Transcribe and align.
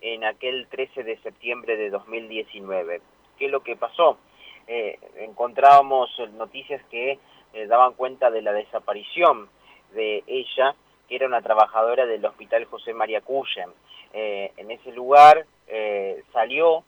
en 0.00 0.24
aquel 0.24 0.66
13 0.68 1.02
de 1.02 1.18
septiembre 1.18 1.76
de 1.76 1.90
2019. 1.90 3.00
¿Qué 3.38 3.46
es 3.46 3.50
lo 3.50 3.62
que 3.62 3.76
pasó? 3.76 4.18
Eh, 4.66 4.98
encontrábamos 5.20 6.10
noticias 6.34 6.82
que 6.90 7.18
eh, 7.54 7.66
daban 7.66 7.94
cuenta 7.94 8.30
de 8.30 8.42
la 8.42 8.52
desaparición 8.52 9.48
de 9.94 10.22
ella, 10.26 10.74
que 11.08 11.16
era 11.16 11.26
una 11.26 11.40
trabajadora 11.40 12.04
del 12.04 12.24
Hospital 12.24 12.66
José 12.66 12.92
María 12.92 13.22
Cuyen. 13.22 13.70
Eh, 14.12 14.52
en 14.56 14.70
ese 14.70 14.92
lugar 14.92 15.46
salió 16.32 16.82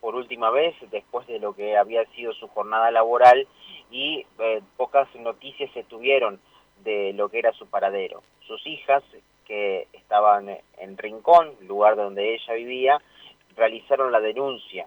por 0.00 0.16
última 0.16 0.50
vez 0.50 0.74
después 0.90 1.24
de 1.28 1.38
lo 1.38 1.54
que 1.54 1.76
había 1.76 2.04
sido 2.06 2.32
su 2.32 2.48
jornada 2.48 2.90
laboral 2.90 3.46
y 3.92 4.26
pocas 4.76 5.06
noticias 5.14 5.70
se 5.72 5.84
tuvieron 5.84 6.40
de 6.82 7.12
lo 7.12 7.28
que 7.28 7.38
era 7.38 7.52
su 7.52 7.68
paradero. 7.68 8.24
Sus 8.40 8.66
hijas, 8.66 9.04
que 9.46 9.88
estaban 9.92 10.48
en 10.78 10.98
Rincón, 10.98 11.54
lugar 11.62 11.96
donde 11.96 12.34
ella 12.34 12.54
vivía, 12.54 13.00
realizaron 13.56 14.12
la 14.12 14.20
denuncia. 14.20 14.86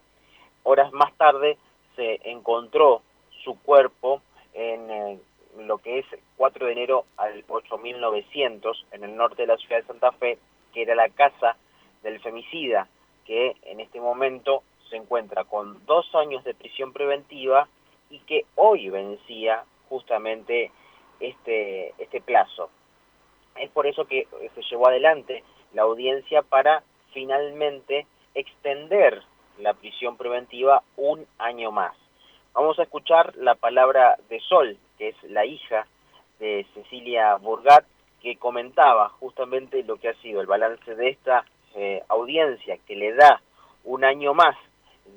Horas 0.63 0.91
más 0.91 1.13
tarde 1.17 1.57
se 1.95 2.19
encontró 2.29 3.01
su 3.43 3.61
cuerpo 3.61 4.21
en 4.53 4.91
eh, 4.91 5.19
lo 5.57 5.77
que 5.77 5.99
es 5.99 6.05
4 6.37 6.65
de 6.65 6.71
enero 6.71 7.05
al 7.17 7.43
8900 7.47 8.85
en 8.91 9.03
el 9.03 9.15
norte 9.15 9.43
de 9.43 9.47
la 9.47 9.57
ciudad 9.57 9.77
de 9.77 9.87
Santa 9.87 10.11
Fe, 10.13 10.37
que 10.73 10.81
era 10.83 10.95
la 10.95 11.09
casa 11.09 11.55
del 12.03 12.19
femicida, 12.19 12.87
que 13.25 13.55
en 13.63 13.79
este 13.79 13.99
momento 13.99 14.63
se 14.89 14.95
encuentra 14.95 15.43
con 15.43 15.85
dos 15.85 16.13
años 16.15 16.43
de 16.43 16.53
prisión 16.53 16.93
preventiva 16.93 17.67
y 18.09 18.19
que 18.19 18.45
hoy 18.55 18.89
vencía 18.89 19.63
justamente 19.89 20.71
este, 21.19 21.93
este 21.97 22.21
plazo. 22.21 22.69
Es 23.59 23.69
por 23.71 23.87
eso 23.87 24.05
que 24.05 24.27
se 24.53 24.61
llevó 24.69 24.87
adelante 24.87 25.43
la 25.73 25.83
audiencia 25.83 26.41
para 26.41 26.83
finalmente 27.11 28.05
extender 28.33 29.23
la 29.59 29.73
prisión 29.73 30.17
preventiva 30.17 30.83
un 30.95 31.25
año 31.37 31.71
más. 31.71 31.95
Vamos 32.53 32.79
a 32.79 32.83
escuchar 32.83 33.35
la 33.37 33.55
palabra 33.55 34.17
de 34.29 34.39
Sol, 34.41 34.77
que 34.97 35.09
es 35.09 35.23
la 35.23 35.45
hija 35.45 35.87
de 36.39 36.65
Cecilia 36.73 37.35
Burgat, 37.37 37.85
que 38.21 38.35
comentaba 38.37 39.09
justamente 39.09 39.83
lo 39.83 39.97
que 39.97 40.09
ha 40.09 40.21
sido 40.21 40.41
el 40.41 40.47
balance 40.47 40.95
de 40.95 41.09
esta 41.09 41.45
eh, 41.75 42.03
audiencia 42.07 42.77
que 42.87 42.95
le 42.95 43.13
da 43.13 43.41
un 43.83 44.03
año 44.03 44.33
más 44.33 44.55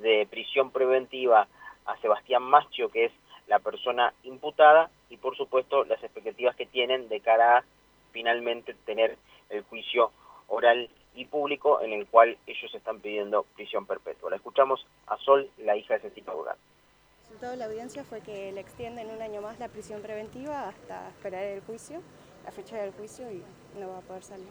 de 0.01 0.27
prisión 0.31 0.71
preventiva 0.71 1.49
a 1.87 1.97
Sebastián 1.99 2.43
Macho, 2.43 2.89
que 2.91 3.07
es 3.07 3.13
la 3.47 3.59
persona 3.59 4.13
imputada, 4.23 4.91
y 5.09 5.17
por 5.17 5.37
supuesto 5.37 5.85
las 5.85 6.03
expectativas 6.03 6.55
que 6.57 6.67
tienen 6.67 7.09
de 7.09 7.21
cara 7.21 7.59
a 7.59 7.65
finalmente 8.13 8.75
tener 8.85 9.17
el 9.49 9.63
juicio 9.65 10.13
oral 10.49 10.89
y 11.15 11.25
público 11.25 11.81
en 11.81 11.93
el 11.93 12.07
cual 12.07 12.37
ellos 12.47 12.75
están 12.75 13.01
pidiendo 13.01 13.45
prisión 13.55 13.87
perpetua. 13.87 14.31
La 14.31 14.37
escuchamos 14.37 14.87
a 15.07 15.17
Sol, 15.19 15.51
la 15.59 15.77
hija 15.77 15.95
de 15.95 16.01
Cecilia 16.01 16.33
Burgat. 16.33 16.57
El 16.57 17.25
resultado 17.25 17.53
de 17.53 17.59
la 17.59 17.65
audiencia 17.67 18.05
fue 18.05 18.21
que 18.21 18.53
le 18.53 18.61
extienden 18.61 19.11
un 19.11 19.23
año 19.23 19.41
más 19.41 19.59
la 19.59 19.69
prisión 19.69 20.03
preventiva 20.03 20.69
hasta 20.69 21.09
esperar 21.09 21.45
el 21.45 21.61
juicio, 21.63 22.01
la 22.45 22.51
fecha 22.51 22.77
del 22.77 22.93
juicio 22.93 23.31
y 23.31 23.43
no 23.79 23.89
va 23.89 23.99
a 23.99 24.03
poder 24.03 24.23
salir. 24.23 24.49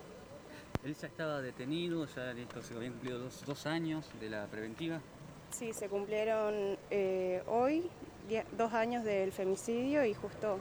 Él 0.83 0.95
ya 0.95 1.07
estaba 1.07 1.41
detenido, 1.41 2.05
ya 2.05 2.31
esto 2.31 2.61
se 2.61 2.73
habían 2.73 2.93
cumplido 2.93 3.19
dos, 3.19 3.65
años 3.65 4.09
de 4.21 4.29
la 4.29 4.45
preventiva. 4.47 5.01
Sí, 5.49 5.73
se 5.73 5.89
cumplieron 5.89 6.77
eh, 6.89 7.43
hoy 7.47 7.89
dos 8.57 8.73
años 8.73 9.03
del 9.03 9.31
femicidio 9.31 10.05
y 10.05 10.13
justo, 10.13 10.59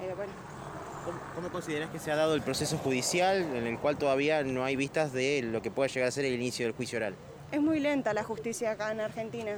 eh, 0.00 0.14
bueno, 0.16 0.32
¿Cómo, 1.38 1.50
consideras 1.50 1.88
que 1.90 2.00
se 2.00 2.10
ha 2.10 2.16
dado 2.16 2.34
el 2.34 2.42
proceso 2.42 2.76
judicial 2.78 3.36
en 3.54 3.64
el 3.68 3.78
cual 3.78 3.96
todavía 3.96 4.42
no 4.42 4.64
hay 4.64 4.74
vistas 4.74 5.12
de 5.12 5.40
lo 5.44 5.62
que 5.62 5.70
pueda 5.70 5.86
llegar 5.86 6.08
a 6.08 6.10
ser 6.10 6.24
el 6.24 6.34
inicio 6.34 6.66
del 6.66 6.74
juicio 6.74 6.96
oral? 6.96 7.14
Es 7.52 7.60
muy 7.60 7.78
lenta 7.78 8.12
la 8.12 8.24
justicia 8.24 8.72
acá 8.72 8.90
en 8.90 9.00
Argentina. 9.00 9.52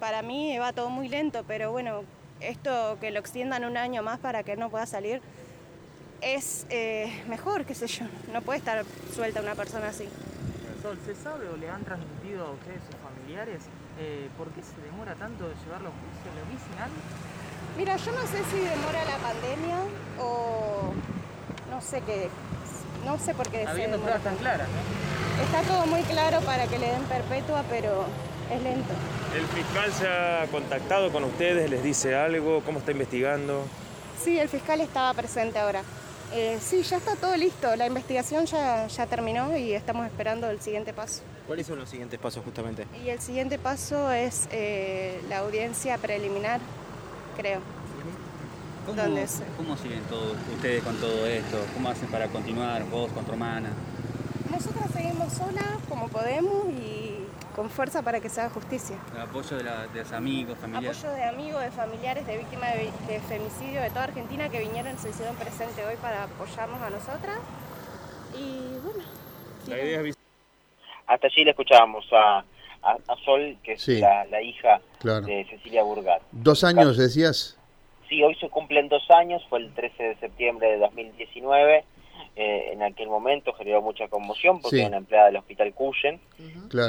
Para 0.00 0.22
mí 0.22 0.58
va 0.58 0.72
todo 0.72 0.90
muy 0.90 1.08
lento, 1.08 1.44
pero 1.46 1.70
bueno, 1.70 2.02
esto 2.40 2.98
que 3.00 3.12
lo 3.12 3.20
extiendan 3.20 3.64
un 3.64 3.76
año 3.76 4.02
más 4.02 4.18
para 4.18 4.42
que 4.42 4.56
no 4.56 4.68
pueda 4.68 4.84
salir 4.86 5.22
es 6.20 6.66
eh, 6.70 7.22
mejor, 7.28 7.64
qué 7.66 7.76
sé 7.76 7.86
yo. 7.86 8.06
No 8.32 8.42
puede 8.42 8.58
estar 8.58 8.84
suelta 9.14 9.42
una 9.42 9.54
persona 9.54 9.90
así. 9.90 10.08
Sol, 10.82 10.98
¿se 11.06 11.14
sabe 11.14 11.48
o 11.50 11.56
le 11.56 11.70
han 11.70 11.84
transmitido 11.84 12.48
a 12.48 12.50
ustedes 12.50 12.80
sus 12.90 12.96
familiares 12.96 13.62
eh, 14.00 14.28
por 14.36 14.48
qué 14.48 14.60
se 14.60 14.84
demora 14.84 15.14
tanto 15.14 15.48
de 15.48 15.54
llevarlo 15.54 15.90
a 15.90 15.92
juicio? 15.92 16.32
¿Lo 16.34 16.50
dicen 16.50 16.82
algo? 16.82 17.43
Mira, 17.76 17.96
yo 17.96 18.12
no 18.12 18.22
sé 18.22 18.38
si 18.50 18.58
demora 18.58 19.04
la 19.04 19.16
pandemia 19.18 19.78
o 20.20 20.92
no 21.70 21.80
sé 21.80 22.00
qué. 22.02 22.28
No 23.04 23.18
sé 23.18 23.34
por 23.34 23.48
qué. 23.48 23.66
Habiendo 23.66 23.98
pruebas 23.98 24.22
tan 24.22 24.36
claras, 24.36 24.68
¿no? 24.68 25.42
Está 25.44 25.62
todo 25.62 25.86
muy 25.86 26.02
claro 26.02 26.40
para 26.42 26.66
que 26.66 26.78
le 26.78 26.86
den 26.86 27.02
perpetua, 27.02 27.64
pero 27.68 28.04
es 28.50 28.62
lento. 28.62 28.94
¿El 29.34 29.46
fiscal 29.48 29.92
se 29.92 30.06
ha 30.06 30.46
contactado 30.52 31.10
con 31.10 31.24
ustedes? 31.24 31.68
¿Les 31.68 31.82
dice 31.82 32.14
algo? 32.14 32.62
¿Cómo 32.64 32.78
está 32.78 32.92
investigando? 32.92 33.64
Sí, 34.22 34.38
el 34.38 34.48
fiscal 34.48 34.80
estaba 34.80 35.12
presente 35.12 35.58
ahora. 35.58 35.82
Eh, 36.32 36.58
sí, 36.60 36.82
ya 36.82 36.98
está 36.98 37.16
todo 37.16 37.36
listo. 37.36 37.74
La 37.74 37.86
investigación 37.86 38.46
ya, 38.46 38.86
ya 38.86 39.06
terminó 39.06 39.56
y 39.56 39.72
estamos 39.72 40.06
esperando 40.06 40.48
el 40.48 40.60
siguiente 40.60 40.92
paso. 40.92 41.22
¿Cuáles 41.46 41.66
son 41.66 41.78
los 41.80 41.88
siguientes 41.88 42.18
pasos 42.20 42.44
justamente? 42.44 42.86
Y 43.04 43.08
el 43.08 43.20
siguiente 43.20 43.58
paso 43.58 44.12
es 44.12 44.48
eh, 44.52 45.20
la 45.28 45.38
audiencia 45.38 45.98
preliminar 45.98 46.60
creo. 47.34 47.60
¿Cómo, 49.56 49.76
siguen 49.78 50.02
todos 50.10 50.36
ustedes 50.54 50.82
con 50.82 50.94
todo 50.96 51.26
esto? 51.26 51.58
¿Cómo 51.72 51.88
hacen 51.88 52.08
para 52.08 52.28
continuar 52.28 52.84
vos 52.84 53.10
con 53.12 53.24
tu 53.24 53.32
hermana? 53.32 53.70
Nosotras 54.50 54.90
seguimos 54.92 55.32
solas 55.32 55.78
como 55.88 56.08
podemos 56.08 56.66
y 56.68 57.24
con 57.56 57.70
fuerza 57.70 58.02
para 58.02 58.20
que 58.20 58.28
se 58.28 58.42
haga 58.42 58.50
justicia. 58.50 58.96
El 59.14 59.22
apoyo 59.22 59.56
de, 59.56 59.64
los 59.64 60.12
amigos, 60.12 60.58
familiares. 60.58 60.98
Apoyo 60.98 61.14
de 61.14 61.24
amigos, 61.24 61.62
de 61.62 61.70
familiares, 61.70 62.26
de 62.26 62.36
víctimas 62.36 62.74
de, 62.74 63.20
femicidio 63.20 63.80
de 63.80 63.88
toda 63.88 64.04
Argentina 64.04 64.50
que 64.50 64.60
vinieron, 64.60 64.98
se 64.98 65.08
hicieron 65.08 65.34
presente 65.36 65.84
hoy 65.86 65.96
para 65.96 66.24
apoyarnos 66.24 66.80
a 66.82 66.90
nosotras. 66.90 67.38
Y 68.38 68.78
bueno. 68.84 69.04
La 69.66 69.78
idea 69.78 70.00
es... 70.02 70.16
Hasta 71.06 71.26
allí 71.26 71.44
le 71.44 71.50
escuchábamos 71.50 72.04
a, 72.12 72.44
a, 72.84 73.16
Sol, 73.24 73.56
que 73.62 73.72
es 73.72 73.88
la, 73.88 74.42
hija 74.42 74.80
de 75.02 75.46
Cecilia 75.50 75.82
Burgat. 75.82 76.22
¿Dos 76.32 76.64
años 76.64 76.96
decías? 76.96 77.58
Sí, 78.08 78.22
hoy 78.22 78.34
se 78.36 78.48
cumplen 78.50 78.88
dos 78.88 79.10
años, 79.10 79.42
fue 79.48 79.60
el 79.60 79.72
13 79.72 80.02
de 80.02 80.16
septiembre 80.16 80.68
de 80.72 80.78
2019. 80.78 81.84
Eh, 82.36 82.70
en 82.72 82.82
aquel 82.82 83.08
momento 83.08 83.52
generó 83.52 83.80
mucha 83.80 84.08
conmoción 84.08 84.60
porque 84.60 84.80
era 84.80 84.88
una 84.88 84.96
empleada 84.98 85.26
del 85.26 85.36
hospital 85.36 85.72
Cuyen 85.72 86.20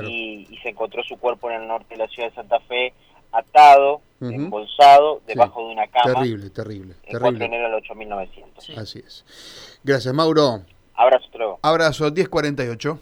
y, 0.07 0.57
se 0.63 0.69
encontró 0.69 1.03
su 1.03 1.17
cuerpo 1.17 1.51
en 1.51 1.61
el 1.61 1.67
norte 1.67 1.95
de 1.95 1.97
la 1.97 2.07
ciudad 2.07 2.29
de 2.29 2.35
Santa 2.35 2.59
Fe 2.61 2.93
atado, 3.31 4.01
embolsado, 4.21 5.21
debajo 5.27 5.67
de 5.67 5.73
una 5.73 5.87
cama. 5.87 6.13
Terrible, 6.13 6.49
terrible. 6.49 6.95
El 7.03 7.19
4 7.19 7.37
de 7.37 7.45
enero 7.45 7.63
del 7.65 7.75
8900. 7.75 8.69
Así 8.77 8.99
es. 8.99 9.79
Gracias, 9.83 10.13
Mauro. 10.13 10.61
Abrazo. 10.95 11.25
Abrazo, 11.61 12.11
1048. 12.11 12.99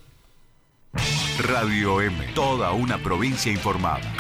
Radio 1.39 1.99
M, 1.99 2.15
toda 2.35 2.71
una 2.73 2.99
provincia 2.99 3.51
informada. 3.51 4.13